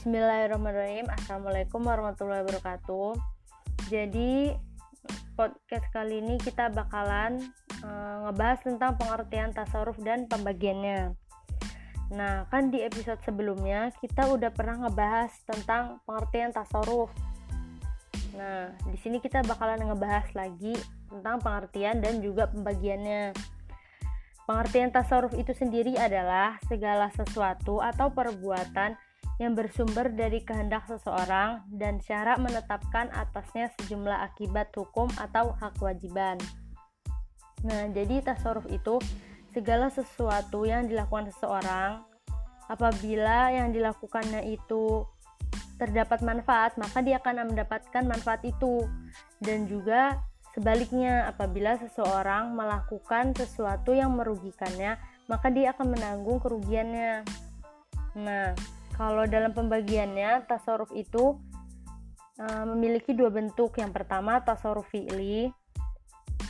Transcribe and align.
Bismillahirrahmanirrahim. 0.00 1.12
Assalamualaikum 1.12 1.84
warahmatullahi 1.84 2.40
wabarakatuh. 2.40 3.20
Jadi 3.92 4.56
podcast 5.36 5.84
kali 5.92 6.24
ini 6.24 6.40
kita 6.40 6.72
bakalan 6.72 7.52
uh, 7.84 8.24
ngebahas 8.24 8.64
tentang 8.64 8.96
pengertian 8.96 9.52
tasawuf 9.52 10.00
dan 10.00 10.24
pembagiannya. 10.24 11.12
Nah 12.16 12.48
kan 12.48 12.72
di 12.72 12.80
episode 12.80 13.20
sebelumnya 13.28 13.92
kita 14.00 14.24
udah 14.24 14.48
pernah 14.48 14.88
ngebahas 14.88 15.36
tentang 15.44 16.00
pengertian 16.08 16.56
tasawuf. 16.56 17.12
Nah 18.40 18.72
di 18.88 18.96
sini 19.04 19.20
kita 19.20 19.44
bakalan 19.44 19.84
ngebahas 19.84 20.32
lagi 20.32 20.80
tentang 21.12 21.44
pengertian 21.44 22.00
dan 22.00 22.24
juga 22.24 22.48
pembagiannya. 22.48 23.36
Pengertian 24.48 24.96
tasawuf 24.96 25.36
itu 25.36 25.52
sendiri 25.52 26.00
adalah 26.00 26.56
segala 26.72 27.12
sesuatu 27.12 27.84
atau 27.84 28.08
perbuatan 28.08 29.09
yang 29.40 29.56
bersumber 29.56 30.12
dari 30.12 30.44
kehendak 30.44 30.84
seseorang 30.84 31.64
dan 31.72 31.96
cara 32.04 32.36
menetapkan 32.36 33.08
atasnya 33.16 33.72
sejumlah 33.80 34.28
akibat 34.28 34.68
hukum 34.76 35.08
atau 35.16 35.56
hak 35.56 35.80
kewajiban. 35.80 36.36
Nah, 37.64 37.88
jadi 37.88 38.20
tasarruf 38.20 38.68
itu 38.68 39.00
segala 39.56 39.88
sesuatu 39.88 40.68
yang 40.68 40.84
dilakukan 40.84 41.32
seseorang 41.32 42.04
apabila 42.68 43.50
yang 43.50 43.72
dilakukannya 43.72 44.46
itu 44.46 45.08
terdapat 45.80 46.20
manfaat, 46.20 46.76
maka 46.76 47.00
dia 47.00 47.16
akan 47.16 47.50
mendapatkan 47.50 48.04
manfaat 48.04 48.44
itu. 48.44 48.84
Dan 49.40 49.64
juga 49.64 50.20
sebaliknya, 50.52 51.26
apabila 51.32 51.80
seseorang 51.80 52.52
melakukan 52.52 53.32
sesuatu 53.32 53.96
yang 53.96 54.12
merugikannya, 54.12 55.00
maka 55.26 55.48
dia 55.48 55.72
akan 55.72 55.96
menanggung 55.96 56.36
kerugiannya. 56.38 57.24
Nah, 58.20 58.52
kalau 59.00 59.24
dalam 59.24 59.56
pembagiannya, 59.56 60.44
tasarruf 60.44 60.92
itu 60.92 61.40
uh, 62.36 62.64
memiliki 62.68 63.16
dua 63.16 63.32
bentuk. 63.32 63.80
Yang 63.80 63.96
pertama 63.96 64.44
tasarruf 64.44 64.92
fi'li 64.92 65.48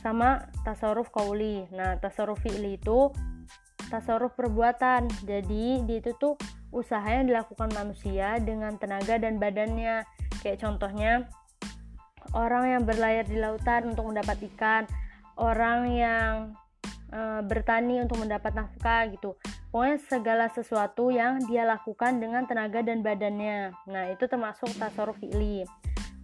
sama 0.00 0.48
tasarruf 0.64 1.12
kauli. 1.12 1.68
Nah, 1.76 2.00
tasarruf 2.00 2.40
fi'li 2.40 2.80
itu 2.80 3.12
tasarruf 3.92 4.32
perbuatan. 4.32 5.12
Jadi, 5.28 5.84
di 5.84 6.00
itu 6.00 6.16
tuh 6.16 6.40
usaha 6.72 7.04
yang 7.04 7.28
dilakukan 7.28 7.68
manusia 7.76 8.40
dengan 8.40 8.80
tenaga 8.80 9.20
dan 9.20 9.36
badannya. 9.36 10.08
Kayak 10.40 10.64
contohnya 10.64 11.28
orang 12.32 12.80
yang 12.80 12.82
berlayar 12.88 13.28
di 13.28 13.36
lautan 13.36 13.92
untuk 13.92 14.08
mendapat 14.08 14.40
ikan, 14.56 14.88
orang 15.36 15.92
yang 15.92 16.32
e, 17.12 17.20
bertani 17.44 18.04
untuk 18.04 18.20
mendapat 18.20 18.52
nafkah 18.52 19.08
gitu 19.08 19.32
pokoknya 19.68 19.98
segala 20.08 20.46
sesuatu 20.48 21.12
yang 21.12 21.44
dia 21.44 21.68
lakukan 21.68 22.16
dengan 22.20 22.48
tenaga 22.48 22.80
dan 22.80 23.04
badannya. 23.04 23.72
Nah 23.88 24.04
itu 24.12 24.24
termasuk 24.24 24.72
tasarruf 24.80 25.20
fi'li. 25.20 25.64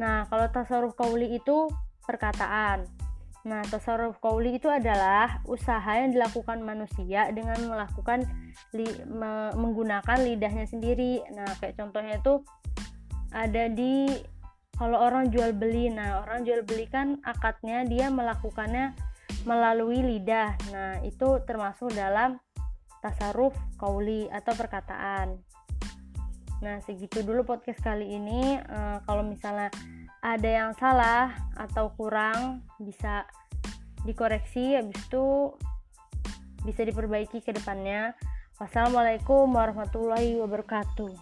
Nah 0.00 0.26
kalau 0.26 0.46
tasarruf 0.50 0.96
kauli 0.96 1.36
itu 1.36 1.68
perkataan. 2.02 2.88
Nah 3.44 3.60
tasarruf 3.68 4.16
kauli 4.24 4.56
itu 4.56 4.72
adalah 4.72 5.44
usaha 5.44 6.00
yang 6.00 6.16
dilakukan 6.16 6.64
manusia 6.64 7.28
dengan 7.30 7.60
melakukan 7.68 8.24
li, 8.72 8.88
me, 9.04 9.52
menggunakan 9.52 10.18
lidahnya 10.24 10.64
sendiri. 10.64 11.20
Nah 11.36 11.48
kayak 11.60 11.76
contohnya 11.76 12.16
itu 12.18 12.40
ada 13.36 13.68
di 13.68 14.08
kalau 14.74 14.98
orang 14.98 15.28
jual 15.28 15.52
beli. 15.52 15.92
Nah 15.92 16.24
orang 16.24 16.48
jual 16.48 16.64
beli 16.64 16.88
kan 16.88 17.20
akadnya 17.22 17.84
dia 17.84 18.08
melakukannya 18.08 18.96
melalui 19.44 20.00
lidah. 20.00 20.56
Nah 20.72 21.04
itu 21.04 21.44
termasuk 21.44 21.92
dalam 21.92 22.40
tasaruf 23.04 23.52
kauli 23.76 24.24
atau 24.32 24.56
perkataan. 24.56 25.36
Nah, 26.64 26.80
segitu 26.80 27.20
dulu 27.20 27.44
podcast 27.44 27.84
kali 27.84 28.16
ini. 28.16 28.56
E, 28.56 28.78
kalau 29.04 29.20
misalnya 29.20 29.68
ada 30.24 30.48
yang 30.48 30.72
salah 30.80 31.36
atau 31.52 31.92
kurang 31.92 32.64
bisa 32.80 33.28
dikoreksi 34.08 34.80
habis 34.80 34.96
itu 34.96 35.52
bisa 36.64 36.80
diperbaiki 36.88 37.44
ke 37.44 37.52
depannya. 37.52 38.16
Wassalamualaikum 38.56 39.52
warahmatullahi 39.52 40.40
wabarakatuh. 40.40 41.12